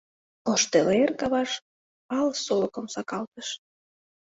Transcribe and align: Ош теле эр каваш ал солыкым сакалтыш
Ош 0.51 0.61
теле 0.71 0.93
эр 1.03 1.11
каваш 1.19 1.51
ал 2.17 2.29
солыкым 2.43 2.85
сакалтыш 2.93 3.47